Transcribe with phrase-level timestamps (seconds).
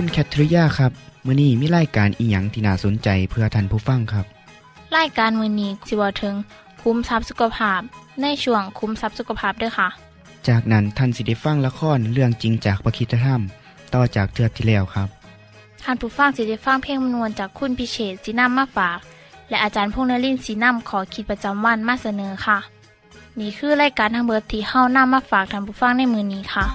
[0.00, 0.92] คุณแคทริยาครับ
[1.26, 4.26] มื้อนี้มีรายการอีหยังที่น่าสนใจเพื่อท่านผู้ฟังครับ
[4.96, 6.34] รายการมือนี้สิเวาถึง
[6.82, 7.80] คุ้มทรัพย์สุขภาพ
[8.22, 9.88] ในช่วงคุ้มทรัพย์สุขภาพด้วยค่ะ
[10.48, 13.40] จากนั้นท่านสิได้ฟังละครเรื่องจริงจากประคีตธรรม
[13.94, 15.08] ต่อจากเทือกที่แล้วครับ
[15.82, 18.98] ท่านผู้ฟังสิได้ฟังเพลงมนวนจากคุณพิเชษสีน้ำมาฝาก
[19.48, 22.58] และอาจารย์พงษ์นรินทร์สีน้ำขอขีดประจำวันมาเสนอค่ะ
[23.38, 26.66] นี่คือรายการทางเบอร์ที่เฮ้าน้ามาฝากท่านผู้ฟังในมือนี้ค่ะ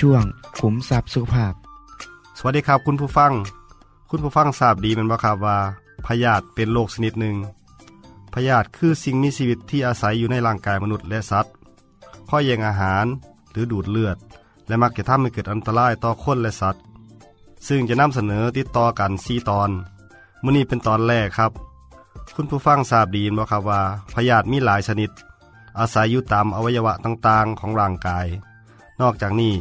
[0.00, 0.24] ช่วง
[0.58, 1.54] ขุมทรัพย์สุขภาพ
[2.38, 3.32] สวัสดีครับคุณผู้ฟัง
[4.10, 5.58] คุณผู้ฟังทราบดีแมันบ่ครับว่า
[6.06, 7.36] พยาธิเป็นโรคชนิดหนึ่ง
[8.34, 11.52] พยาธิคือสิ่งมีชีวิตที่อาศัยอยู่ในร่างกายมนุษย์และสัตว์
[12.28, 13.04] ข้อแย่งอาหาร
[13.50, 14.16] หรือดูดเลือด
[14.66, 16.82] และมักจะทำให้เกิดอันตรายต่อคนและสัตว์
[17.68, 19.70] ซึ่งจะนำเสนอติดต่อกัน4ตอน
[20.42, 21.52] มื้อนี้เป็นตอนแรกครับ
[22.34, 23.82] คุณผู้ฟังทราบดีม่นบ่ครับว่า
[24.14, 25.10] พยาธิมีหลายชนิด
[25.78, 28.26] อาศัยอยู่ตามอวัยวะต่างๆของร่างกาย
[29.02, 29.54] นอกจากนี้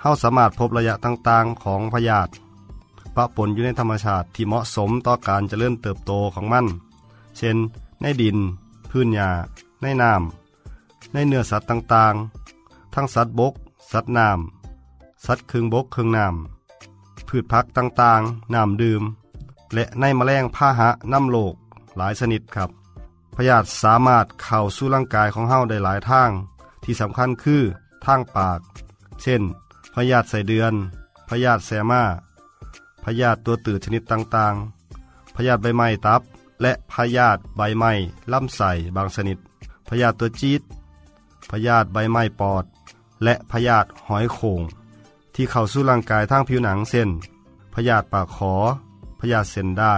[0.00, 2.30] เฮาสามารถพบระยะต่างๆของพยาธิ
[3.16, 6.66] ปะปนอยู่ในธรรมชาติที่เหมาะสมต่อการเจริญเติบโตของมัน
[7.36, 7.56] เช่น
[8.00, 8.38] ในดิน
[8.90, 9.30] พื้นหญ้า
[9.82, 13.54] ในน้ำในเนื้อสัตว์ต่างๆ ทั้งสัตว์บก
[13.92, 19.02] สัตว์น้ำสัตว์ครึ่งบกครึ่งน้ำพืชพักต่างๆ น้ำดื่ม
[19.74, 21.54] และในแมลงพาหะน้ำโลก
[21.96, 22.70] หลายชนิดครับ
[23.36, 26.30] พยาธิสามารถเข้าสู่ร่างกายของเฮาได้หลายทาง
[26.84, 27.62] ที่สำคัญคือ
[28.04, 28.60] ทางปาก
[29.22, 29.42] เช่น
[30.10, 30.74] ยาธิใส่เดือน
[31.28, 32.02] พยาธิแซมา
[33.04, 36.22] พยาธิตัวตืดชนิดต่างๆ พยาธิใบไม้ตับ
[36.62, 37.92] และพยาธิใบไม้
[38.32, 39.38] ลำไส้บางชนิด
[39.88, 40.62] พยาธิตัวจีด
[41.50, 42.64] พยาธิใบไม้ปอด
[43.24, 44.60] และพยาธิหอยโข่ง
[45.34, 47.08] ที่เข้าสู่ร่างกายทางผิวหนังเช่น
[47.74, 48.54] พยาธิปากขอ
[49.20, 49.96] พยาธิเส้นได้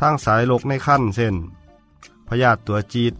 [0.00, 1.34] ทางสายโรคในขั้นเช่น
[2.28, 3.14] พยาธิตัวจีด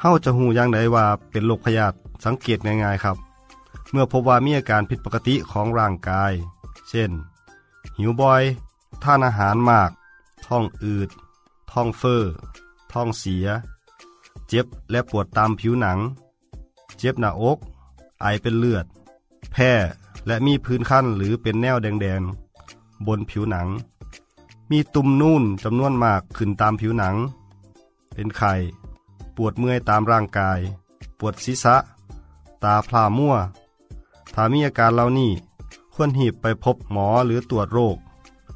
[0.00, 3.16] เฮาจะหูอย่างไดว่าเป็นโรคพยาธิสังเกตง่ายๆครับ
[3.94, 6.32] เมื่อพบว่ามีอาการผิดปกติของร่างกาย
[6.88, 7.10] เช่น
[7.98, 8.42] หิวบ่อย
[9.02, 9.90] ท่านอาหารมาก
[10.46, 11.08] ท้องอืด
[11.70, 12.22] ท้องเฟอ้อ
[12.92, 13.46] ท้องเสีย
[14.48, 15.98] เจ็บและปวดตามผิวหนัง
[16.98, 17.58] เจ็บหน้าอก
[18.20, 18.86] ไอเป็นเลือด
[19.52, 19.72] แพ้
[20.26, 23.68] และมีพื้นคันหรือเป็นแนวแดงๆ บนผิวหนัง
[24.70, 27.16] มีตุ่มนูนจำนวนมากขึ้นตามผิวหนัง
[28.14, 28.52] เป็นไข่
[29.36, 30.58] ปวดเมื่อยตามร่างกาย
[31.18, 31.76] ปวดศีรษะ
[32.62, 33.36] ตาพร่ามัว
[34.34, 35.32] ถ้ามีอาการเหล่านี้
[35.94, 37.96] ควรหีบไปพบหมอหรือตรวจโรค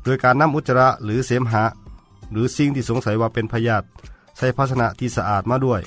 [0.03, 1.65] โดยการนำอุจจาระหรือเสมหะ
[2.31, 3.87] หรือสิ่งที่สงสัยว่าเป็นพยาธิ
[4.37, 5.83] ใส่ภาชนะที่สะอาดมาด้วย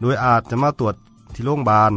[0.00, 0.94] โดยอาจจะมาตรวจ
[1.34, 1.92] ที่โรงพยาบาล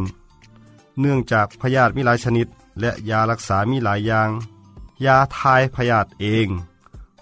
[1.00, 2.46] เนื่องจากพยาธิมีหลายชนิด
[2.80, 4.28] และยารักษามีหลายอย่าง
[5.04, 6.48] ยาทายพยาธิเอง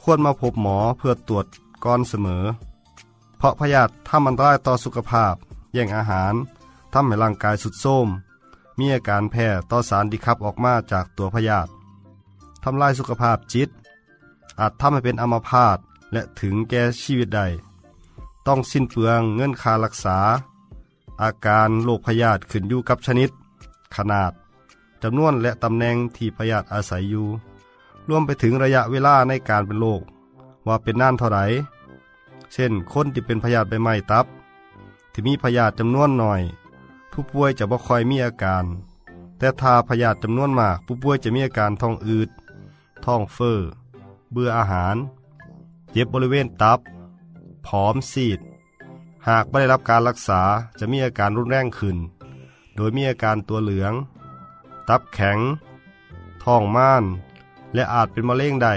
[0.02, 1.46] ควรมาพบหมอเพื่อตรวจ
[1.84, 2.44] ก่อนเสมอ
[3.38, 5.34] เพราะพยาธิทำอันตรายต่อสุขภาพ
[5.74, 6.34] แย่งอาหาร
[6.92, 8.06] ทำให้ร่างกายสุดโทรม
[8.78, 11.70] มีอาการแพ้ต่อสารที่ขับออกมาจากตัวพยาธิ
[12.62, 13.68] ทำลายสุขภาพจิต
[14.60, 15.78] อาจทำให้เป็นอัมพาต
[16.12, 17.40] และถึงแก่ชีวิตใด
[18.46, 20.18] ต้องสิ้นเปลืองเงินค่ารักษา
[21.22, 23.30] อาการโรคพยาธิขึ้นอยู่กับชนิด
[23.94, 24.32] ขนาด
[25.02, 27.26] จำนวนและตำแหน่งที่พยาธิอาศัยอยู่
[28.08, 30.02] รวมไปถึงระยะเวลาในการเป็นโรค
[30.66, 31.44] ว่าเป็นนานเท่าไหร่
[32.52, 34.26] เช่นคนที่เป็นพยาธิใบไม้ตับ
[35.12, 36.42] ที่มีพยาธิจำนวนหน่อย
[37.20, 38.64] ผู้ป่วยจะบ่คอยมีอาการ
[39.38, 42.30] แต่ถ้าพยาธิจำนวนมากผู้ป่วยจะมีอาการท้องอืด
[43.04, 43.58] ท้องเฟอ้อ
[44.32, 44.96] เบื่ออาหาร
[45.90, 46.80] เจ็บบริเวณตับ
[47.66, 48.40] ผอมซีด
[49.28, 50.42] หากไม่ได้รับการรักษา
[50.78, 51.96] จะมีอาการรุนแรงขึ้น
[52.76, 53.92] โดยมีอาการตัวเหลือง
[54.88, 55.38] ตับแข็ง
[56.44, 57.04] ท้องม่าน
[57.74, 58.74] และอาจเป็นมะเร็งได้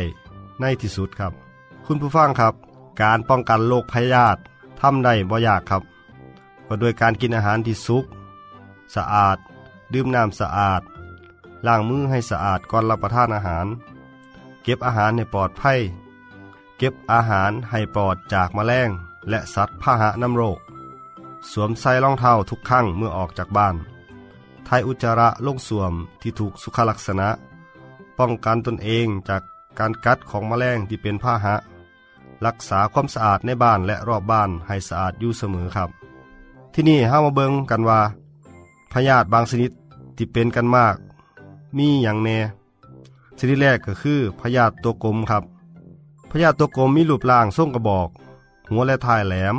[0.59, 1.33] ในที่สุดครับ
[1.85, 2.53] คุณผู้ฟังครับ
[3.01, 4.39] การป้องกันโรคพยาธิ
[4.79, 5.83] ทำได้บ่ยากครับ
[6.67, 8.05] ก็โดยการกินอาหารที่สุก
[8.95, 9.38] สะอาด
[9.93, 10.81] ดื่มน้ำสะอาด
[11.67, 13.67] ล้างมือให้สะอาดก่อนรับประทานอาหาร
[14.63, 15.79] เก็บอาหารให้ปลอดภัย
[16.77, 18.89] เก็บอาหารให้ปลอดจากแมลง
[19.29, 20.59] และสัตว์พาหะนำโรค
[21.51, 23.75] สวมใส่รองเท้าทุกครั้งเมื่อออกจากบ้าน
[24.67, 27.29] ทายอุจจาระลงสวมที่ถูกสุขลักษณะ
[28.17, 29.41] ป้องกันตนเองจาก
[29.79, 31.55] การกัดของแมลงที่เป็นพาหะ
[32.45, 35.89] รักษาความสะอาดในบ้านและรอบบ้านให้สะอาดอยู่เสมอครับ
[36.73, 38.01] ที่นี่ห้ามาเบิงกันว่า
[38.91, 39.71] พยาธิบางชนิด
[40.15, 40.95] ที่เป็นกันมาก
[41.77, 42.38] มีอย่างแน่
[43.38, 45.43] ชนิดแรกก็คือพยาธิตัวกลมครับ
[46.31, 48.09] พยาธิตัวกลมมีรูปร่างทรงกระบอก
[48.69, 49.55] หัวและท้ายแหลม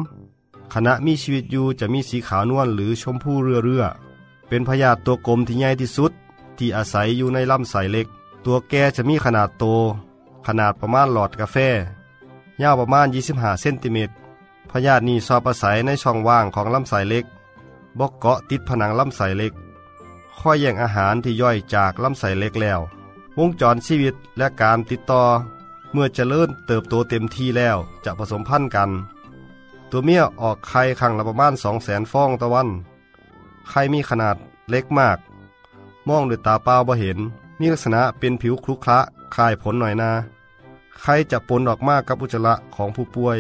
[0.73, 3.85] ขณะมีชีวิตอยู่จะมีสีขาวนวลหรือชมพูเรือเรือ
[4.49, 6.13] เป็นพยาธิตัวกลมที่ใหญ่ที่สุด
[6.59, 8.07] ที่อาศัยอยู่ในลำไส้เล็ก
[8.45, 9.65] ตัวแกจะมีขนาดโต
[10.47, 11.57] ขนาดประมาณหลอดกาแฟ
[12.63, 14.13] ยาวประมาณ 25 เซนติเมตร
[14.71, 17.25] พยาธินี้ชอบอาศัยในช่องว่างของลำไส้เล็ก
[17.99, 19.53] บกเกาะติดผนังลำไส้เล็ก
[20.39, 22.81] ค่อยแย่งอาหารที่ย่อยจากลำไส้เล็กแล้ว
[23.39, 25.23] วงจรชีวิตและการติดต่อ
[25.93, 28.91] เมื่อเจริญเติบโตเต็มที่แล้วจะผสมพันธุ์กัน
[29.91, 32.69] ตัวเมียออกไข่ครั้งละประมาณ2 0 0 0 0 0ฟองต่อวัน
[33.69, 34.37] ไข่มีขนาด
[34.71, 35.19] เล็กมาก
[36.09, 37.19] มองด้วยตาเปล่าบ่เห็น
[37.61, 38.99] มีลักษณะเป็นผิวคลุขระ
[39.35, 40.11] คล้ายผลหน่อยนา
[41.01, 43.39] ไข่จะปนออกมากับอุจจาระของผู้ป่วย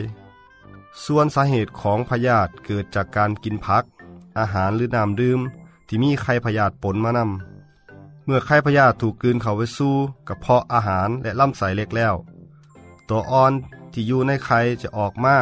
[1.04, 3.84] ส่วนสาเหตุของพยาธิเกิดจากการกินผัก
[4.38, 5.40] อาหารหรือน้ำดื่ม
[5.86, 9.94] ที่มีไข่พยาธิปนมานำเมื่อไข่พยาธิถูกกลืนเข้าไปสู่
[10.28, 12.14] กระเพาะอาหารและลำไส้เล็กแล้ว
[13.08, 13.52] ตัวอ่อน
[13.92, 15.36] ที่อยู่ในไข่จะออกมา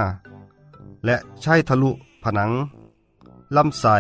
[1.05, 1.91] และใช้ทะลุ
[2.23, 2.51] ผนัง
[3.57, 3.97] ลำไส้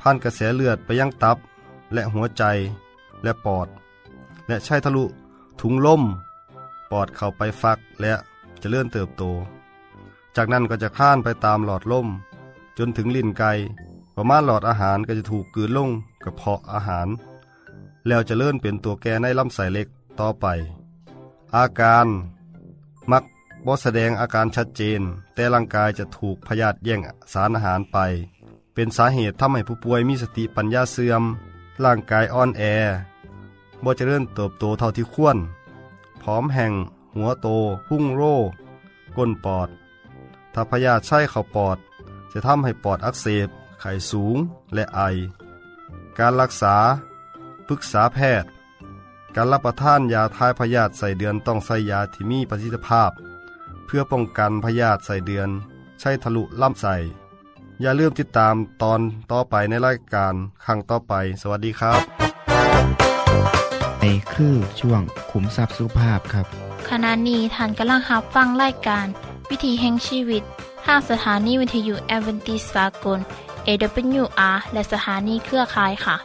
[0.00, 1.38] ผ่านกระแสเลือดไปยังตับ
[1.92, 2.42] และหัวใจ
[3.22, 3.68] และปอด
[4.48, 5.04] และใช้ทะลุ
[5.60, 6.02] ถุงลม
[6.90, 8.12] ปอดเข้าไปฟักและ
[8.60, 9.22] จะเลื่อนเติบโต
[10.36, 12.06] จากนั้นก็จะข้านไปตามหลอดลม
[12.82, 13.52] จนถึงลิ้นไก่
[14.16, 15.90] ประมาณหลอดอาหารก็จะถูกกืนลง
[16.24, 17.08] กระเพาะอาหาร
[18.06, 19.88] แล้วจะเลื่อนเป็นตัวแกในลำไส้เล็ก
[20.20, 20.46] ต่อไป
[21.56, 22.06] อาการ
[23.10, 23.24] มัก
[23.66, 25.00] บ่แสดงอาการชัดเจน
[25.34, 27.00] แต่ร่างกายจะถูกพยาธิแย่ง
[27.32, 27.96] สารอาหารไป
[28.74, 31.22] เป็นสาเหตุทำให้ผู้ป่วยมีสติปัญญาเสื่อม
[31.84, 32.62] ร่างกายอ่อนแอ
[33.84, 35.38] บ่เจริญเติบโตเท่าที่ควร
[36.22, 36.72] ผอมแห่ง
[37.14, 37.48] หัวโต
[37.86, 38.22] พุ่งโร
[39.16, 39.68] ก้นปอด
[40.54, 41.78] ถ้าพยาธิใช้เข้าปอด
[42.32, 43.48] จะทำให้ปอดอักเสบ
[43.80, 44.36] ไข้สูง
[44.74, 45.00] และไอ
[46.18, 46.76] การรักษา
[47.68, 48.50] ปรึกษาแพทย์
[49.36, 53.10] การรับประทานยาทายพยาธิใส่เดือนต้องใส่ยาที่มีประสิทธิภาพ
[53.86, 55.48] เพื่อป้องกันพยาธิใส่เดือน
[56.00, 56.96] ใช้ทะลุล่ำใส่
[57.80, 59.00] อย่าลืมติดตามตอน
[59.32, 60.34] ต่อไปในรายการ
[60.64, 62.00] ครั้งต่อไป สวัสดีครับ
[64.00, 65.00] ในคือช่วง
[65.30, 66.46] ขุมทรัพย์สุภาพครับ
[66.88, 69.06] ขณะนี้ท่านกำลังรับฟังรายการ
[69.50, 70.42] วิถีแห่งชีวิต
[70.86, 73.18] ทางสถานีวิทยุแอเวนติสากล
[73.66, 76.16] AWR และสถานีเครือข่ายค่ะ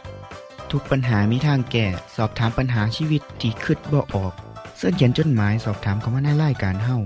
[0.70, 1.86] ทุกปัญหามีทางแก้
[2.16, 4.32] สอบถามปัญหาชีวิตที่คิดบ่ออก
[4.76, 6.96] เสื้อเขียนจดหมายสอบถามเขามาในรายการเฮา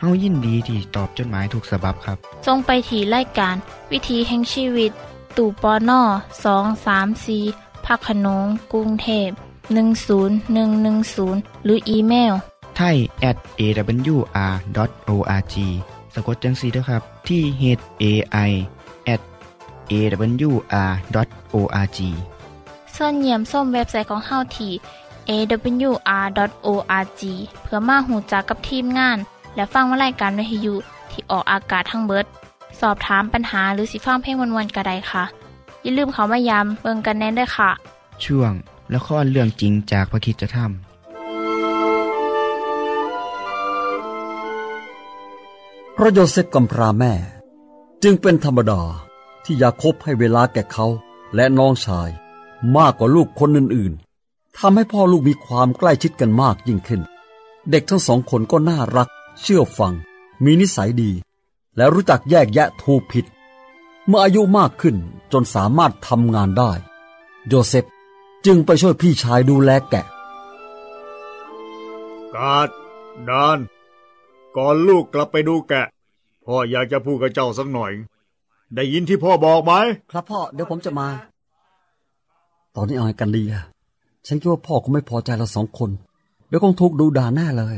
[0.00, 2.16] เฮายินดีที่ตอบจดหมายถูกสาบบครับ
[2.46, 3.56] ทรงไปถีรายการ
[3.92, 4.92] วิถีแห่งชีวิต
[5.36, 6.02] ตู่ปอนอ
[6.44, 7.38] สองสามสี
[7.86, 9.30] พักขนงกรุงเทพ
[10.08, 12.34] 10110 หรืออีเมล
[12.78, 12.96] ไทย
[13.30, 15.54] at awr.org
[16.14, 17.62] สะกดจังสีด้วยครับ ที่ h
[18.02, 18.04] a
[18.48, 18.50] i
[19.14, 19.20] at
[19.90, 21.98] awr.org
[22.96, 24.72] ส่วนเยี่ยมส้มเว็บไซต์ของเฮาที่
[25.28, 27.22] awr.org
[27.62, 29.18] เพื่อมาหูจักกับทีมงาน
[29.54, 30.74] และฟังวารายการวิทยุ
[31.10, 32.26] ที่ออกอากาศทั้งเบิด
[32.80, 35.24] สอบถามปัญหาหรือสิฟังเพลงวนๆกระไดค่ะ
[35.82, 37.70] อย่าลืมเขามายามเบิงกันแน่นด้วยค่ะ
[38.24, 38.52] ช่วง
[38.94, 40.58] ละครเรื่องจริงจากพระคิดจะท
[46.00, 47.12] พระโยเซฟกำพร้าแม่
[48.02, 48.82] จึงเป็นธรรมดา
[49.44, 50.86] ที่ยาคบให้เวลาแก่เขา
[51.34, 52.10] และน้องชาย
[52.76, 57.00] มากกว่าลูกคนอื่นๆทำให้พ่อลูกมีความใกล้ชิดกันมากยิ่งขึ้น
[57.70, 59.08] เด็กทั้งสองคนก็น่ารัก
[59.42, 59.94] เชื่อฟัง
[60.44, 61.10] มีนิสัยดี
[61.76, 63.24] และรู้จักแยกแยะถูกผิด
[64.06, 64.96] เมื่ออายุมากขึ้น
[65.32, 66.72] จนสามารถทำงานได้
[67.48, 67.84] โยเซฟ
[68.46, 70.06] จึงไปช่วยพี่ชายดูแลแกะ
[72.34, 72.68] กาด
[73.28, 73.58] ดาน
[74.58, 75.86] ก่อนลูกกลับไปดูแกะ
[76.44, 77.92] พ่ออยากจะพูดกับเจ้าสักหน่อย
[78.74, 79.72] ได้ยินที่พ่อบอกไหม
[80.12, 81.08] ครับพ่อ เดี๋ยวผมจะมา
[82.74, 83.62] ตอนนี้เอาไงกันดีอะ
[84.26, 85.90] ฉันคิดว่าพ่อคงไม่พอใจเราสองคน
[86.48, 87.76] เดี๋ยวคงถูกดูด่าแน่เลย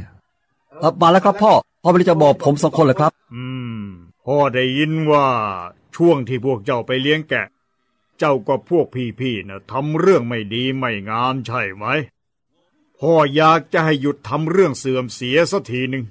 [0.81, 3.45] เออมาแล้วครับพ่อ พ่อไม่ได้จะบอกผมสองคนเลยครับ อื
[3.81, 3.83] ม
[4.27, 5.27] พ่อได้ยินว่า
[5.97, 7.47] ช่วงที่พวกเจ้าไปเลี้ยงแกะ
[8.19, 8.87] เจ้ากับพวก
[9.21, 11.85] พี่ๆนะทำเรื่องไม่ดีไม่งามใช่ไหม
[13.01, 16.05] พ่ออยากจะให้หยุดทำเรื่องเสื่อมเสียสักทีหนึ่ง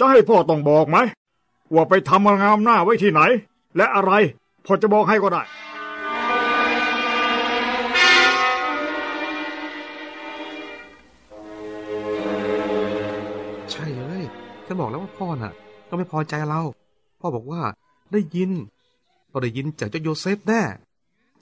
[0.00, 0.98] จะให้พ่อต้องบอกไหม
[1.74, 3.20] ว่าไปทำงามหน้าไว้ที่ไหน
[3.76, 4.12] และอะไร
[4.64, 5.42] พ่อจะบอกให้ก็ได้
[13.70, 14.22] ใช่เลย
[14.66, 15.52] ฉันบอกแล้วว่าพ่อน่ะ
[15.88, 16.60] ก็ไม่พอใจเรา
[17.20, 17.62] พ่อบอกว่า
[18.12, 18.50] ได้ยิน
[19.30, 20.62] เราได้ยินจากเจ้าโยเซฟแน่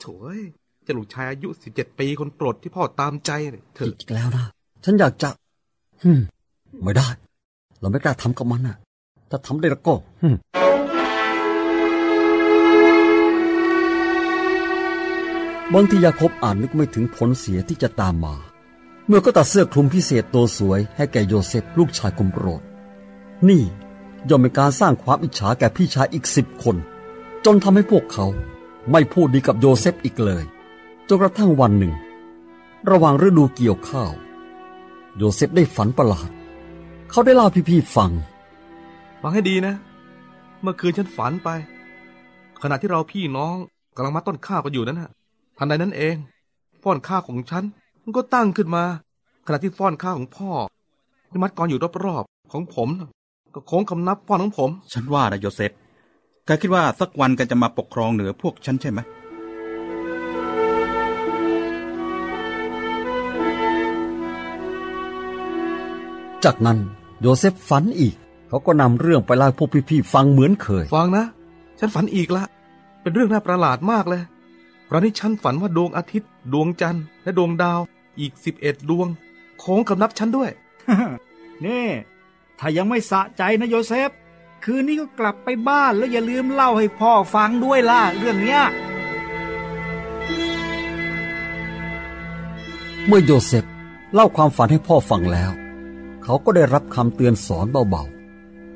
[0.00, 0.38] โถย
[0.82, 3.30] เจ้าลูกชายอายุสิบเจ็ดปีคนโปรดที่พ่อตามใจ
[3.74, 4.44] เถอะอีกแล้วนะ
[4.84, 5.30] ฉันอยากจะ
[6.02, 6.20] ฮึม
[6.82, 7.08] ไม่ได้
[7.80, 8.76] เราไม่กล้าทำกับมันนะ
[9.30, 9.94] ถ้าทำได้แล้วก็
[15.74, 18.34] บางทียาโคบอ่านึกไม่ถึงผลเสียที่จะตามมา
[19.06, 22.62] เมื่อก็ตัดเสื้อคลุมพิเศษตัวสวยให้แก่โยเซฟลูกชายคนโปรด
[23.48, 23.62] นี่
[24.28, 26.76] ย่อมเป็นการสร้างความอิจฉาแก่พี่ชายอีกสิบคน
[27.44, 28.26] จนทำให้พวกเขา
[28.90, 30.44] ไม่พูดดีกับโยเซฟอีกเลย
[31.08, 31.94] จนกระทั่งวันหนึ่ง
[32.90, 34.12] ระหว่างฤดูเกี่ยวข้าว
[35.16, 36.30] โยเซฟได้ฝันประหลาด
[37.10, 38.10] เขาได้เล่าให้พี่ๆฟัง
[39.22, 39.74] ฟังให้ดีนะ
[40.62, 41.48] เมื่อคืนฉันฝันไป
[42.62, 43.56] ขณะที่เราพี่น้อง
[43.96, 45.10] กำลังมัดต้นข้าวกันอยู่นั้นฮะ
[45.58, 46.16] ทันใดนั้นเอง
[46.82, 47.64] ฟ่อนข้าวของฉัน
[48.02, 48.84] มันก็ตั้งขึ้นมา
[49.46, 50.50] ขณะที่ฟ่อนข้าวของพวก
[51.30, 53.10] ที่มัดกองอยู่รอบๆของผมน่ะ
[53.54, 55.72] ก็โค้งคำนับฟ่อนของผม ฉันว่านะโยเซฟ
[56.46, 59.00] แกคิดว่าสักวันแกจะมาปกครองเหนือพวกฉันใช่ไหม
[66.44, 66.78] จากนั้น
[67.20, 68.14] โยเซฟฝันอีก
[68.48, 71.24] เขาก็นำเรื่องไปเล่าให้พวกพี่ๆฟังเหมือนเคย ฟังนะ
[71.78, 72.44] ฉันฝันอีกละ
[73.02, 74.22] เป็นเรื่องน่าประหลาดมากเลย
[74.88, 77.80] คราวนี้ฉันฝันว่าดวงอาทิตย์ ดวงจันทร์และดวงดาว
[78.20, 79.08] อีกสิบเอ็ดดวง
[79.58, 80.50] โค้งคำนับฉันด้วย
[81.64, 81.86] นี่
[82.58, 84.10] ถ้ายังไม่สะใจนะโยเซฟ
[84.64, 88.62] คืนนี้ก็กลับไปบ้านแล้วอย่าลืมเล่าให้พ่อฟังด้วยล่ะ เรื่องเนี้ย
[93.06, 93.64] เมื่อโยเซฟ
[94.14, 95.50] เล่าความฝันให้พ่อฟังแล้ว
[96.30, 98.04] เขาก็ได้รับคำเตือนสอนเบา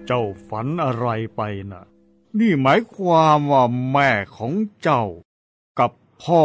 [0.06, 1.40] เจ้าฝันอะไรไป
[1.70, 1.84] น่ะ
[2.38, 5.04] นี่หมายความว่าแม่ของเจ้า
[5.78, 5.90] กับ
[6.24, 6.42] พ่อ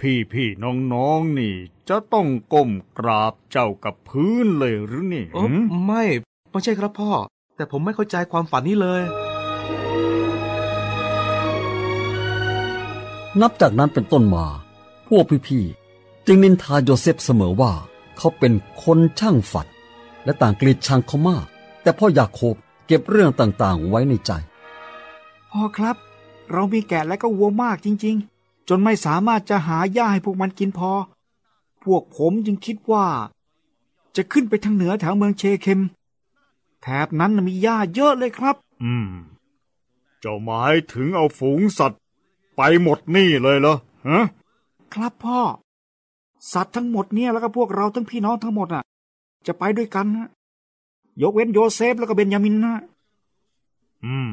[0.00, 1.54] พี่พี่น้องน้องๆนี่
[1.88, 6.04] จะต้องก้มกราบเจ้ากับพื้นเลยหรือนี่โอ้หืมไม่
[6.50, 7.10] ไม่ใช่ครับพ่อ
[7.56, 14.46] แต่ผมไม่เข้าใจความฝันนี้เลยๆนับจากนั้นเป็นต้นมา
[15.08, 17.72] พวกพี่ๆจึงนินทาโยเซฟเสมอว่า
[18.16, 19.68] เขาเป็นคนช่างฝัน
[20.28, 21.46] และต่างเกลียดชังเขามาก
[21.82, 22.56] แต่พ่อยาโคบ
[22.86, 24.30] เก็บเรื่องต่างๆ ไว้ในใจ
[25.50, 25.96] พ่อครับ
[26.52, 30.90] เรามีแกะและก็วัวมากจริง ๆ จนไม่สามารถจะหาหญ้าให้พวกมันกินพอ
[31.84, 33.06] พวกผมจึงคิดว่า
[34.16, 35.80] จะขึ้นไปทางเหนือแถวเมืองเชเคม
[36.82, 39.10] แถบนั้นน่ะมีหญ้าเยอะเลยครับ อืม
[40.20, 42.00] เจ้าหมายถึงเอาฝูงสัตว์
[42.56, 43.76] ไปหมดนี่เลยเหรอ
[44.08, 44.24] ฮะ
[44.94, 45.40] ครับพ่อ
[46.52, 48.84] สัตว์ทั้งหมดเนี่ยแล้วก็พวกเราทั้งพี่น้องทั้งหมดอะ
[49.48, 50.28] จะไปด้วยกันนะ
[51.22, 52.74] ยกเว้นโยเซฟแล้วก็เบนยามินนะ
[54.04, 54.30] อืม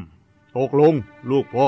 [0.55, 0.93] ตกลง
[1.29, 1.67] ลูกพ่อ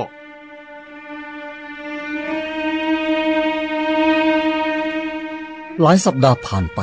[5.82, 6.82] หลายสัปดาห์ผ่านไป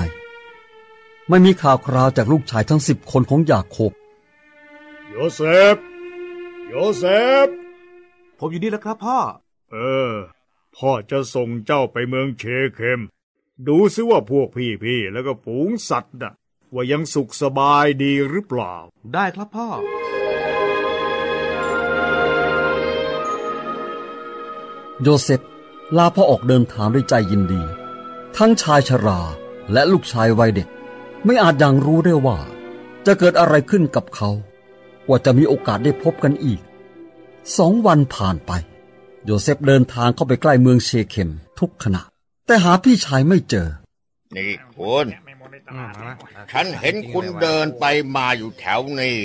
[1.28, 3.92] ไม่มีข่าวคราวจากลูกชายทั้งสิบคนของยาโคบ
[5.10, 5.40] โยเซ
[5.74, 5.76] ฟ
[6.68, 7.04] โยเซ
[7.46, 7.48] ฟ
[8.38, 9.18] ผมอยู่นี่แล้วครับพ่อ
[9.72, 9.76] เอ
[10.10, 10.12] อ
[10.76, 12.44] พ่อจะส่งเจ้าไปเมืองเช
[12.74, 13.00] เคม
[13.68, 14.48] ดูซิว่าพวก
[14.84, 16.32] พี่ๆแล้วก็ฝูงสัตว์น่ะ
[16.74, 18.74] ว่ายังสุขสบายดีหรือเปล่า
[19.14, 19.68] ได้ครับพ่อ
[25.02, 25.40] โยเซฟ
[25.96, 27.62] ลาพ่อออกเดินทางด้วยใจยินดี
[28.36, 29.20] ทั้งชายชรา
[29.72, 30.68] และลูกชายวัยเด็ก
[31.24, 32.38] ไม่อาจยังรู้ได้ว่า
[33.06, 34.30] จะเกิดอะไรขึ้นกับเขา
[35.06, 36.60] กว่าจะมีโอกาสได้พบกันอีก
[37.56, 38.52] สองวันผ่านไป
[39.24, 42.02] โยเซฟเดินทางเข้าไปใกล้เมืองเชเคมทุกขณะ
[42.46, 43.68] แต่หาพี่ชายไม่เจอ
[44.36, 45.06] นี่คุณ
[46.52, 47.84] ฉันเห็นคุณเดินไป
[48.16, 49.18] มาอยู่แถวนี้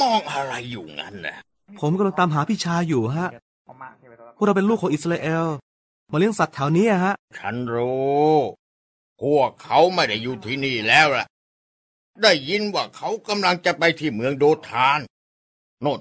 [0.00, 1.36] มองอะไรอยู่งั้นน่ะ
[1.80, 3.28] ผมกำลังตามหาพี่ชายอยู่ฮะ
[4.36, 5.46] พวกเราเป็นลูกของอิสราเอล
[6.12, 8.32] มาเลี้ยงสัตว์แถวนี้อะฮะ ฉันรู้
[9.22, 11.26] พวกเขาไม่ได้อยู่ที่นี่แล้วล่ะ
[12.22, 14.98] ได้ยินว่าเขากำลังจะไปที่เมืองโดทาน
[15.82, 15.98] โน่น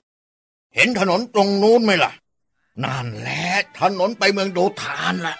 [0.75, 2.11] เห็นถนนตรงนู้นไหมล่ะ
[2.83, 3.45] นั่นแหละ
[3.79, 5.35] ถนนไปเมืองโดทานล่ะ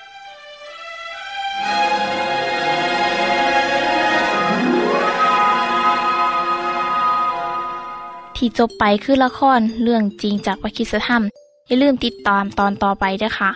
[8.43, 11.24] ที่จบไปคือละครเรื่องจริงจากวิคิสธรรม
[11.67, 13.51] อย่าลืมติดตามตอนต่อไปด้วยค่ะ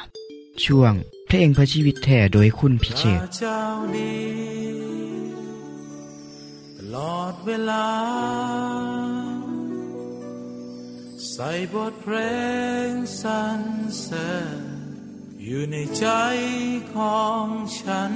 [0.65, 0.93] ช่วง
[1.27, 3.61] เพลงพระชีวิตแท่โดยคุณพิเชษเจ้า
[3.95, 4.15] ดี
[6.77, 7.87] ตลอดเวลา
[11.31, 12.15] ใส่บทเพล
[12.89, 13.61] งสรร
[14.01, 14.61] เสริญ
[15.43, 16.05] อยู่ในใจ
[16.93, 17.45] ของ
[17.79, 18.11] ฉัน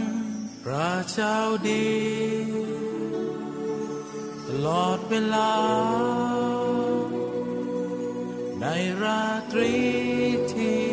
[0.64, 1.38] พระเจ้า
[1.70, 1.90] ดี
[4.48, 5.52] ตลอดเวลา
[8.62, 8.66] ใน
[9.04, 9.74] ราตรี
[10.54, 10.84] ที่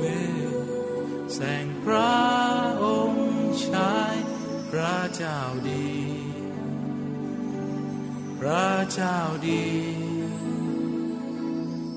[0.00, 0.20] มื
[1.22, 2.14] ดแสงพระ
[2.82, 3.30] องค์
[3.66, 4.14] ชาย
[4.70, 5.38] พระเจ้า
[5.68, 5.90] ดี
[8.38, 9.64] พระเจ้าดี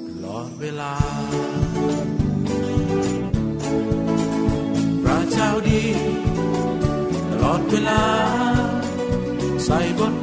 [0.07, 0.95] ตลอดเวลา
[5.03, 5.83] พระเจ้าดี
[7.29, 8.03] ตลอดเวลา
[9.65, 10.22] ใส่บท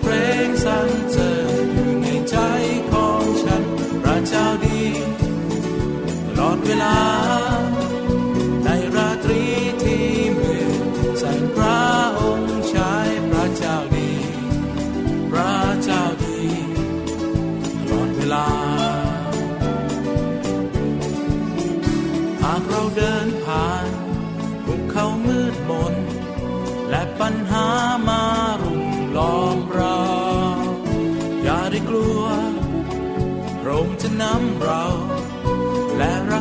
[6.80, 7.39] ล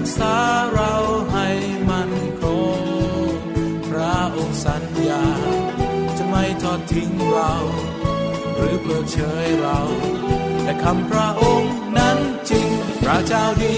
[0.01, 0.37] รักษา
[0.73, 0.93] เรา
[1.33, 1.49] ให้
[1.89, 2.43] มันค
[2.79, 2.81] ง
[3.87, 5.25] พระองค์สัญญา
[6.17, 7.53] จะไม่ทอดทิ้งเรา
[8.55, 9.79] หรือเพิกเฉยเรา
[10.63, 12.17] แต่คำพระองค์นั้น
[12.49, 12.69] จริง
[13.01, 13.77] พระเจ้าดี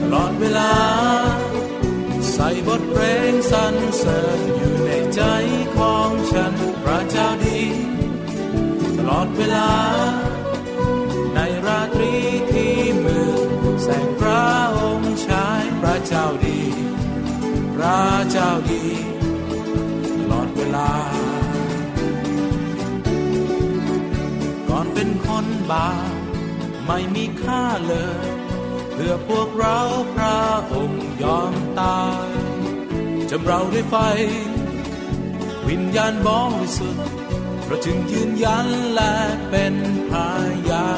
[0.00, 0.72] ตลอดเวลา
[2.32, 5.22] ใส่บทเพลงสรรเสริญอยู่ในใจ
[5.76, 7.60] ของฉัน พระเจ้าดี
[8.96, 9.70] ตลอดเวลา
[11.34, 12.12] ในราตรี
[12.52, 14.42] ที่มืดแสงพระ
[16.08, 16.60] เจ้าดี
[17.74, 18.84] พระเจ้าดี
[20.18, 20.90] ตลอดเวลา
[24.68, 26.12] ก่อนเป็นคนบาป
[26.86, 27.94] ไม่มีค่าเล
[28.24, 28.26] ย
[28.92, 29.78] เพื่อพวกเรา
[30.14, 30.40] พระ
[30.72, 32.28] องค์ยอมตาย
[33.30, 33.96] จำเราด้วยไฟ
[35.68, 37.06] วิญญาณบริสุทธิ์
[37.66, 39.14] เราจึงยืนยันและ
[39.50, 39.74] เป็น
[40.10, 40.12] พ
[40.70, 40.90] ยา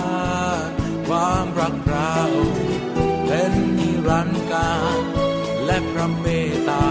[0.67, 0.69] น
[1.07, 2.17] ความรักเรา
[3.27, 5.03] เป็นนิ รันการ
[5.65, 6.87] และพระเมตตา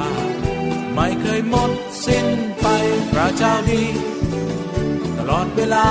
[0.95, 1.71] ไม่เคยหมด
[2.05, 2.27] สิ้น
[2.61, 2.67] ไป
[3.11, 3.85] พระเจ้าดี
[5.17, 5.89] ตลอดเวลา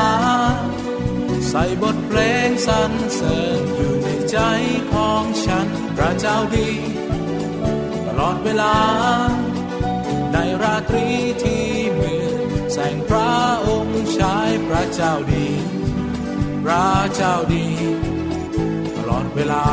[1.49, 4.39] ใส่บทเพลงสรรเสริญอยู่ในใจ
[4.93, 6.71] ของฉันพระเจ้าดี
[8.07, 8.77] ตลอดเวลา
[10.33, 11.07] ในราตรี
[11.43, 11.65] ที่
[11.99, 12.35] มืด
[12.73, 13.33] แสงพระ
[13.67, 15.47] องค์ชายพระเจ้าดี
[16.65, 17.67] พระเจ้าดี
[18.97, 19.65] ตลอดเวลา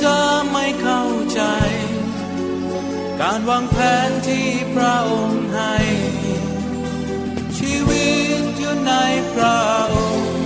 [0.00, 0.20] ันจะ
[0.52, 1.40] ไม่เข้าใจ
[3.20, 3.76] การวางแผ
[4.08, 5.76] นที่พระองค์ให้
[7.58, 8.08] ชีวิ
[8.40, 8.92] ตอยู่ใน
[9.32, 9.58] พระ
[9.94, 10.36] องค์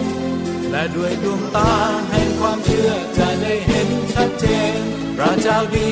[0.71, 1.75] และด้วยดวงตา
[2.11, 4.79] แห่งความเชื่อจะได้เห็นชัดเจน
[5.17, 5.91] พระเจ้าดี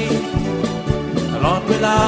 [1.32, 2.00] ตลอดเวลา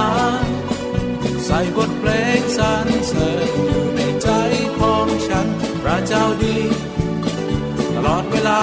[1.47, 4.29] ใส่บทเพลงสรรเสริญอยู่ในใจ
[4.79, 5.47] ของฉัน
[5.83, 6.59] พระเจ้าดี
[7.95, 8.63] ตลอดเวลา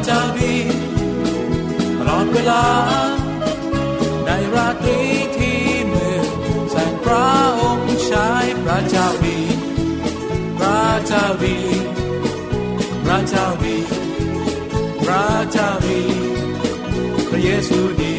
[0.00, 0.56] นพระเจ้าดี
[1.98, 2.64] ตลอดเวลา
[4.24, 4.98] ในราตรี
[5.36, 5.60] ที่
[5.92, 6.26] มืด
[6.70, 7.28] แสงพระ
[7.60, 9.38] องค์ชายพระเจ้าดี
[10.58, 11.58] พระเจ้าดี
[13.04, 13.76] พระเจ้าดี
[15.02, 16.00] พระเจ้าดี
[17.28, 18.16] พระเยซูดี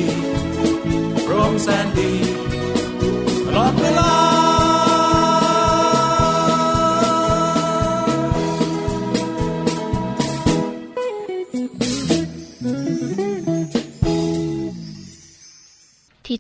[1.26, 2.31] พระองค์แสนดี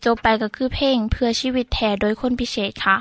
[0.05, 2.97] จบไปก็คือเพลงเพื่อชีวิตแทนโดยคนพิเศษค่ะ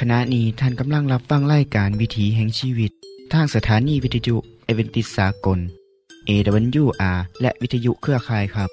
[0.00, 2.90] ขณะนี้ท่านกำลังรับฟังรายการวิถีแห่งชีวิต
[3.32, 5.58] ทางสถานีวิทยุเอเวนติสากล
[6.28, 8.70] AWR และวิทยุเครือข่ายครับ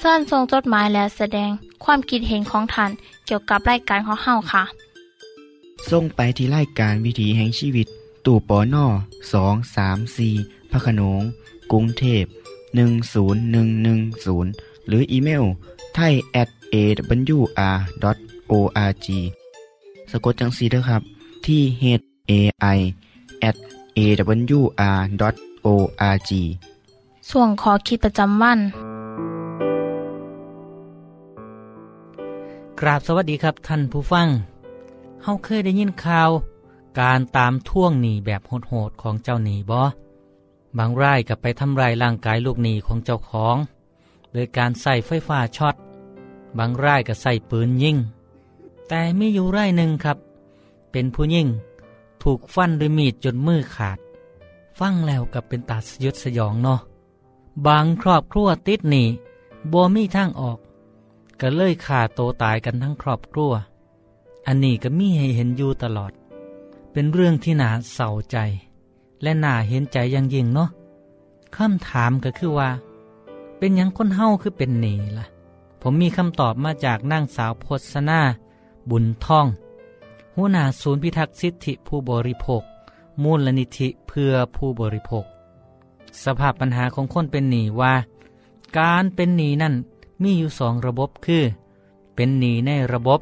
[0.00, 1.50] เส้นทรงจดหมายและแสดง
[1.84, 2.90] ความคิดเห็นของท่าน
[3.26, 4.64] เกี่ยวกับรายการของเฮาค่ะ
[5.90, 7.86] ส่งไปที่รายการวิถีแห่งชีวิต
[8.24, 8.86] ตู่ปอน่อ
[9.32, 10.34] สองสามสี่
[10.70, 11.22] พระโขนง
[11.72, 12.24] กรุงเทพ
[13.32, 15.44] 10110 หรืออีเมล
[15.96, 17.46] ไทย at awr.org
[20.10, 21.02] สะกดจังสีด้วยครับ
[21.46, 21.84] ที่ h
[22.30, 22.32] a
[22.76, 22.78] i
[23.48, 23.56] at
[23.98, 25.00] awr.org
[27.30, 28.58] ส่วงขอคิดประจำวัน
[32.80, 34.28] กราบสวัสดีครับท่านผู้ฟัง
[35.22, 36.30] เฮาเคยได้ยินข่าว
[37.00, 39.80] การตามท่วงหนีแบบโหดๆของเจ้าหนีบ่
[40.78, 43.56] บางรายกับไปทำลายร่างกายลูกหนีของเจ้าของ
[44.32, 45.74] โดยการใส่ไฟฟ้าช็อต
[46.58, 47.96] บางรายก็ใส่ปืนยิง
[48.88, 50.18] แต่ไมีอยู่ไรายหนึ่งครับ
[50.92, 51.48] เป็นผู้ยิง
[52.22, 53.98] ถูกฟันด้วยมีดจนมือขาด
[54.78, 56.80] ฟังแล้วกับเป็นตาสยดสยองเนาะ
[57.66, 59.04] บางครอบครัวติดหนี
[59.72, 60.58] บ่มีทางออก
[61.40, 63.52] ก็เลยฆ่าโตตายกันทั้งครอบครัว
[64.46, 66.12] อันนี้ก็มีให้เห็นอยู่ตลอด
[66.92, 68.36] เป็นเรื่องที่น่าเศร้าใจ
[69.22, 70.70] และน่าเห็นใจอย่างยิ่งเนาะ
[71.56, 72.70] คำถามก็คือว่า
[73.64, 75.26] เป็นยังคนเฮาคือเป็นหนีล่ะ
[75.82, 78.20] ผมมีคำตอบมาจากนางสาวพศนา
[78.90, 79.46] บุญท่อง
[80.36, 82.62] หัวหน้าศูนย์พิทักษ์สิทธิผู้บริโภค
[83.22, 85.24] มูลนิธิเพื่อผู้บริโภค
[86.24, 87.94] สภาพปัญหาของคนเป็นหนี้ว่า
[88.78, 89.74] การเป็นหนี้นั่น
[90.22, 91.44] มีอยู่สองระบบคือ
[92.14, 93.20] เป็นหนี้ในระบบ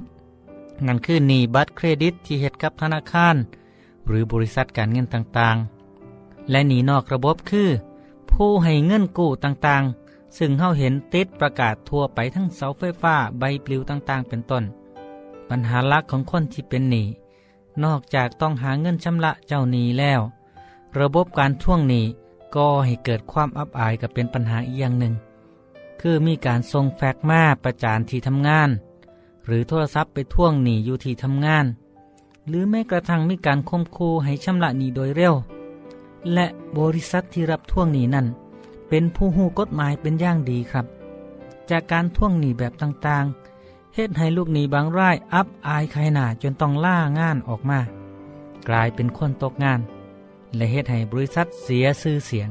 [0.86, 3.36] นั่นคือหนี้บัตรเครดิตที่เฮ็ดกับธนาคาร
[4.06, 7.68] หรือบริษัทการเงินต่างๆ และหนี้นอกระบบคือ
[8.30, 9.84] ผู้ให้เงินกู้ต่าง
[10.38, 14.64] ซึ่งเฮาเห็นติดประกาศทั่วไปทั้งเสาไฟฟ้าใบปลิวต่างๆ เป็นต้น
[15.48, 17.06] ปัญหาหลักของคนที่เป็นหนี้
[17.84, 20.20] นอกจากต้องหาเงินชำระเจ้าหนี้แล้ว
[20.98, 22.04] ระบบการท่วงหนี้
[22.54, 25.14] ก็ให้เกิดความอับอายกับเป็นปัญหาอีกอย่างหนึ่ง
[26.00, 28.70] คือมีการส่งแฟกซ์มาประจานที่ทำงาน
[29.46, 31.66] หรือโทรศัพท์ไปท่วงหนี้อยู่ที่ทำงาน
[32.48, 35.34] หรือแม้กระทั่งมีการคมคูให้ชำระหนี้โดยเร็ว
[36.32, 36.46] และ
[36.78, 38.26] บริษัทที่รับท่วงหนี้นั้น
[38.90, 40.86] เป็นผู้หูกฎหมายเป็นอย่างดีครับ
[41.70, 47.80] จากการท่วงหนี้แบบต่างๆเฮ็ดให้ลูกหนี้บางรายอับอายใครหนาจนต้องล่างานออกมา
[48.68, 49.80] กลายเป็นคนตกงาน
[50.56, 52.48] และเฮ็ดให้บริษัทเสียชื่อเสียง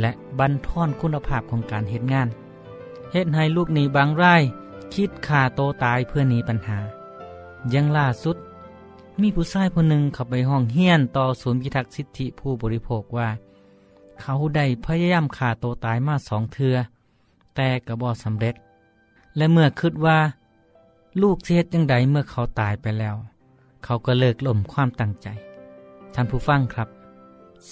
[0.00, 2.28] และบันทอนคุณภาพของการเฮ็ดงาน
[3.12, 4.42] เฮ็ดให้ลูกหนี้บางราย
[4.94, 6.78] คิดฆ่าโตตายเพื่อหนีปัญหา
[7.74, 8.36] ยังล่าสุด
[9.20, 13.28] มีผู้ชายคนหนึ่งข้าไปห้องเฮียนต่อศูนย์พิทักษ์สิทธิผู้บริโภคว่า
[14.20, 16.76] เขาได้พยายามฆ่าโตตายมาสองเทือ
[17.54, 18.54] แต่กระบอสำเร็จ
[19.36, 20.18] และเมื่อคิดว่า
[21.22, 23.16] ลูกเสียจังใดเมื่อเขาตายไปแล้ว
[23.84, 25.28] เขาก็เลิกล่มความตั้งใจ
[26.14, 26.88] ท่านผู้ฟังครับ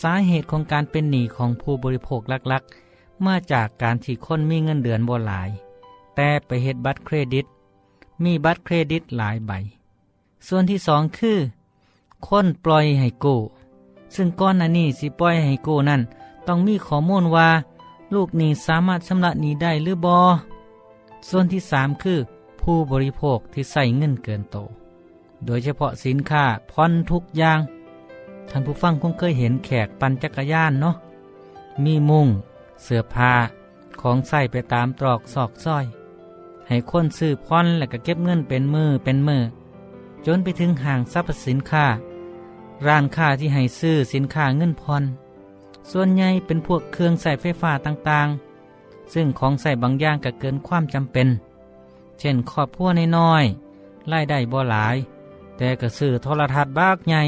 [0.00, 2.20] สาเหตุของการเป็นหนี้ของผู้บริโภค
[2.52, 5.48] ลักๆมาจากการที่คนมีเงินเดือนบ่หลาย
[6.16, 7.46] แต่ไปเฮ็ดบัตรเครดิต
[8.24, 9.52] มีบัตรเครดิตหลายใบ
[10.46, 11.38] ส่วนที่สองคือ
[12.26, 13.40] คนปล่อยให้กู้
[14.14, 16.02] ซึ่งก้อนน้านี้สิปล่อยให้กู้นั่น
[16.46, 17.48] ต้องมีข้อมูลว่า
[18.14, 20.18] ลูกหนี้สามารถชำระหนี้ได้หรือบอ
[21.28, 22.18] ส่วนที่สามคือ
[22.60, 24.56] ผู้บริโภคที่ใส่เงินเกินโต
[25.46, 27.60] โดยเฉพาะสินค้าพอนทุกอย่าง
[28.48, 30.94] ท่านผู้ฟังคงเคยเห็นแขกปั่นจักรยานเนาะ
[31.84, 32.28] มีมุง
[32.82, 33.32] เสื้อผ้า
[34.00, 35.84] ของใส่ไปตามตรอกซอกซ้อย
[36.68, 39.42] ให้คนซื้อพอนและก็เก็บเงินเป็นมือเป็นมือ
[40.26, 41.86] จนไปถึงห้างสรรพสินค้า
[42.86, 45.04] ร้านค้าที่ให้ซื้อสินค้าเงินพอน
[45.90, 51.28] ส่วนใหญ่เป็นพวกเครื่องใส่ไฟฟ้าต่างๆ ซึ่งของใส่บางอย่างก็เกินความจำเป็น
[52.18, 54.96] เช่นครอบครัวน้อยๆรายได้บ่หลาย
[55.56, 57.22] แต่ก็ซื้อโทรทัศน์บากใหญ่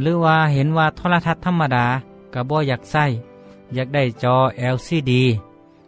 [0.00, 1.86] หรือว่าเห็นว่าโทรทัศน์ธรรมดา
[2.34, 3.04] ก็บ่อยากใส่
[3.74, 4.36] อยากได้จอ
[4.74, 5.12] LCD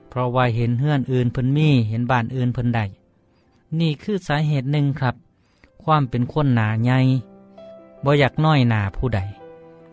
[0.08, 2.84] เพราะว่าเห็นเฮือนอื่นเพิ่นมีเห็นบ้านอื่นเพิ่นได้
[3.80, 5.14] นี่คือสาเหตุหนึ่งครับ
[5.82, 6.98] ความเป็นคนหนาใหญ่
[8.04, 9.20] บ่อยากน้อยหนาผู้ใด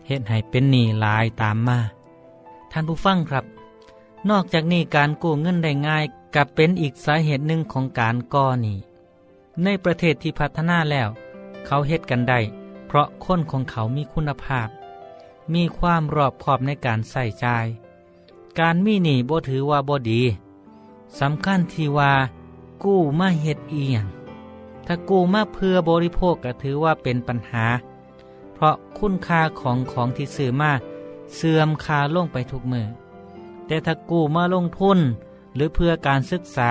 [0.08, 1.78] เฮ็ดให้เป็นหนี้หลายตามมา
[2.70, 3.44] ท่านผู้ฟังครับ
[4.30, 8.78] นอกจากนี้การกู้เงินได้ง่ายกับเป็นอีกสาเหตุหนึ่งของการก่อหนี้
[9.62, 11.08] ในประเทศที่พัฒนาแล้ว
[11.66, 12.40] เขาเฮ็ดกันได้
[12.86, 14.68] เพราะคนของเขามีคุณภาพ
[15.54, 17.46] มีความรอบคอบในการใส่ใจ
[18.58, 20.22] การมีหนี้บ่ถือว่าบ่ดี
[21.20, 22.12] สำคัญที่ว่า
[22.84, 24.04] กู้มาเฮ็ดเอียง
[24.86, 27.66] ถ้ากู้มาเพื่อบริโภคก็ถือว่าเป็นปัญหา
[28.58, 30.72] เพราะคุณค่าของของที่ซื้อมา
[31.34, 32.86] เสื่อมค่าลงไปทุกมือ
[33.66, 34.98] แต่ถ้ากู้มาลงทุน
[35.54, 36.70] หรือเพื่อการศึกษา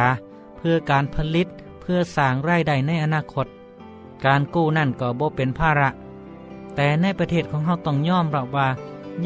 [0.57, 1.47] เพื่อการผลิต
[1.81, 3.47] เพื่อสร้างรายได้ในอนาคต
[4.25, 5.89] การกู้นั่นก็บ่เป็นภาระ
[6.75, 8.67] แต่ในประเทศของเราต้องยอมรับว่า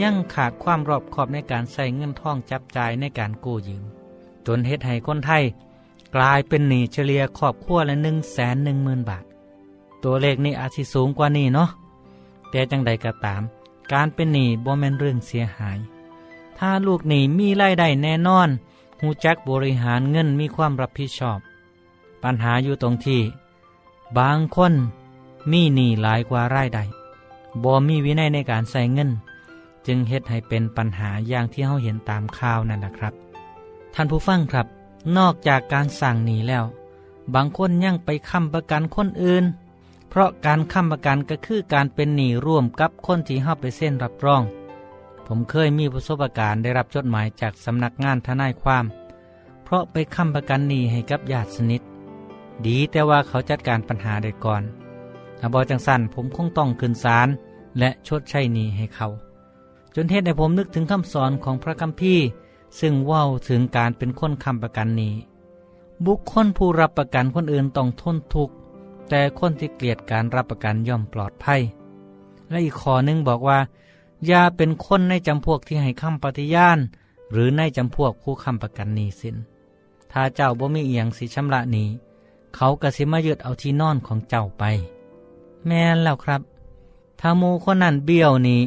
[0.01, 3.83] ยังขาดความรอบคอบในการใส่เงินท่องจับจ่ายในการกู้ยืม
[4.45, 5.43] จนเฮ็ดให้คนไทย
[6.15, 9.23] กลายเป็นหนี้เฉลี่ยครอบครัวละหนึ่งแสนหนึ่งหมื่นบาท
[10.03, 11.69] ตัวเลขนี้อาจสิสูงกว่านี้เนาะ
[12.51, 13.41] แต่จังใดก็ตาม
[13.91, 15.77] การเป็นหนี้บ่แม่นเรื่องเสียหาย
[16.57, 18.49] ถ้าลูกหนี้มีรายได้แน่นอน
[18.99, 21.39] หูจักบริหารเงินมีความรับผิดชอบ
[22.23, 23.21] ปัญหาอยู่ตรงที่
[24.17, 24.73] บางคน
[25.51, 26.83] มีหนี้หลายกว่ารายได้
[27.63, 29.09] บ่มีวินัยในการใส่เงิน
[29.87, 33.13] จึงเฮ็ดให้เป็นปัญหาอย่างที่เฮาเห็นตามข่าวนั่นแหละครับ
[33.93, 34.67] ท่านผู้ฟังครับ
[35.17, 36.65] นอกจากการสั่งหนีแล้ว
[37.33, 39.43] บางคนยังไปค้ำประกันคนอื่น
[40.11, 44.43] เพราะการค้ำประกันก็คือการเป็นหนี้ร่วมกับคนที่เฮาไปเส้นรับรอง
[45.27, 48.85] ผมเคยมีประสบการณ์ได้รับจดหมายจากสำนักงานทนายความ
[49.63, 51.81] เพราะไปค้ำประกันหนี้ให้กับญาติสนิท
[52.67, 54.63] ดีแต่ว่าเขาจัดการปัญหาได้ก่อน
[55.39, 57.27] ถ้าบอจังสันผมคงต้องขึ้นศาล
[57.79, 59.07] และชดใช้หนี้ให้เขา
[59.95, 62.23] จนเทศให้ผมนึกถึงคำสอนของพระคัมภีร์
[62.79, 65.13] ซึ่งว่าถึงการเป็นคนค้ำประกันหนี้
[66.05, 68.53] บุคคลผู้รับประกันคนอื่นต้องทนทุกข์
[69.13, 71.61] แต่คนที่เกลียดการรับประกันย่อมปลอดภัย
[72.49, 73.59] และอีกข้อนึงบอกว่า
[74.27, 76.79] อย่าเป็นคนในจำพวกที่ให้คำปฏิญาณ
[77.31, 79.35] หรือในจำพวกผู้คำประกันหนี้สิน
[80.11, 81.87] ถ้าเจ้าบ่มีเอียงสิชำระหนี้
[82.55, 84.63] เขากระสิมายึดเอาที่นอนของเจ้าไป
[85.67, 86.41] แม่นแล้วครับ
[87.19, 88.61] ถ้ามูคนนั้นเบี้ยวนี้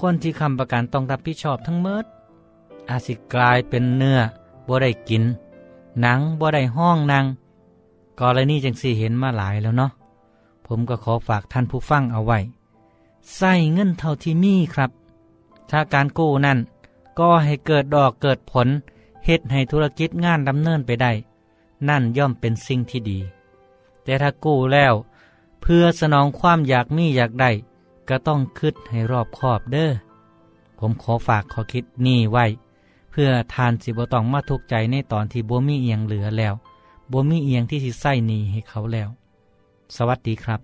[0.00, 2.04] คนที่คำประกันต้องรับผิดชอบทั้งเมิด
[2.88, 4.18] อาจสิกลายเป็นเนื้อ
[4.66, 5.22] บ่ได้กิน
[6.00, 7.24] หนังบ่ได้ห้องนาง
[8.20, 9.90] กรณีจังสี่เห็นมาหลายแล้วเนาะ
[10.66, 12.38] ผมก็ขอฝากท่านผู้ฟังเอาไว้
[13.36, 14.90] ใส่เงินเท่าที่มีครับ
[15.70, 16.58] ถ้าการกู้นั่น
[17.18, 18.68] ก็ให้เกิดดอกเกิดผล
[19.24, 21.12] เฮ็ดให้ธุรกิจงานดำเนินไปได้
[21.88, 23.18] นั่นย่อมเป็นสิ่งที่ดี
[24.02, 24.94] แต่ถ้ากู้แล้ว
[25.60, 27.50] เพื่อสนองความอยากมีอยากได้
[28.08, 29.90] ก็ต้องคิดให้รอบคอบเด้อ
[30.78, 32.44] ผมขอฝากขอคิดนี่ไว้
[33.10, 36.54] เพื่อทานสิบต้องมาทุกใจในตอนที่บ่มีเอียงเหลือแล้ว
[37.12, 39.08] บ่มีเอียงที่สิใส่หนีให้เขาแล้ว
[39.96, 40.60] สวัสดีครับ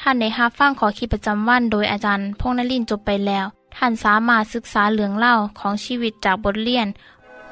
[0.00, 6.86] ท่านในฮับฟังขอคิดประจำวันโดยอาจารย์พงนลินจบไปแล้ว ท่านสามารถศึกษาเหลืองเล่าของชีวิตจากบทเรียน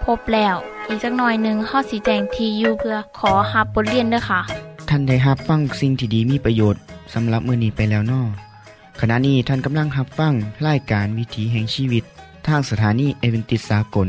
[0.04, 0.56] พบแล้ว
[0.88, 4.40] อีกสักหน่อยหนึ่งข้อสีแจงทียูเพื่อขอฮับบทเรียนด้วยค่ะ
[4.88, 6.80] ท่านได้รับฟังสิ่งที่ดีมีประโยชน์
[7.14, 8.22] สำหรับมือนี้ไปแล้วนอ
[9.00, 10.32] ขณะนี้ท่านกำลังรับฟัง
[10.66, 12.04] รายการวิถีแห่งชีวิต
[12.46, 14.08] ทางสถานีเอเวนติสากล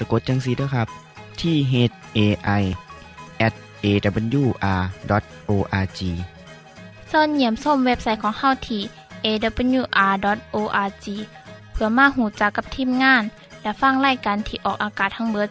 [0.00, 0.88] สะกดจังสีด้วยครับ
[1.40, 1.74] ที่ h
[2.16, 2.18] a
[2.60, 2.62] i
[3.46, 6.00] at awr.org
[7.10, 8.82] ส่วนเหยี่ยมส้มเว็บไซต์ของเฮาที่
[9.24, 11.06] awr.org
[11.72, 13.22] เพื่อมาหูจักกับทีมงาน
[13.62, 15.48] และฟังไล่กันที่ออกอากาศทั้งเบิด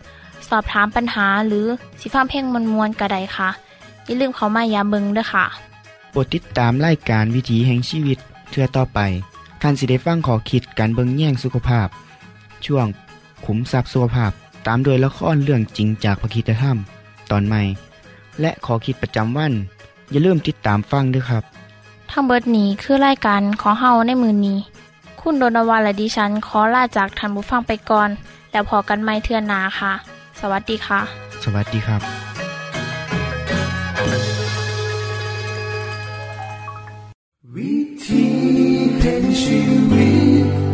[0.50, 1.66] สอบถามปัญหาหรือ
[2.00, 3.50] สิฟ้าเพ่งมวลมวลกระไดค่ะ
[4.06, 5.46] อย่าลืมเขามายาเบิงด้วยค่ะ
[6.12, 8.18] โปรดติดตามไล่การวิถีแห่งชีวิต
[8.50, 9.00] เทือต่อไป
[9.62, 11.88] ท่านสิได้ฟังขอคิดการเบิงแย่งสุขภาพ
[12.66, 12.86] ช่วง
[13.46, 14.32] ขุมทรัพย์สุขภาพ
[14.68, 16.78] ตามโดยละครเรื่องจริงจากพระคีตธรรม
[17.32, 17.62] ตอนใหม่
[18.42, 19.54] และขอคิดประจำวัน
[20.12, 21.44] อย่าลืมติดตามฟังด้วยครับ
[22.12, 24.58] ทั้งเบิดนี้คือรายการของเฮาในมือนนี้
[25.22, 28.10] คุณโดนวาและดิฉันขอลาจากทันบุฟังไปก่อน
[28.52, 29.94] แล้วพอกันไม่เทื่อนนาค่ะ
[30.40, 31.00] สวัสดีค่ะ
[31.44, 32.02] สวัสดีครับ
[37.56, 37.74] วิ
[38.06, 38.26] ธี
[39.00, 39.60] แห่งชี
[39.92, 40.10] วิ
[40.44, 40.69] ต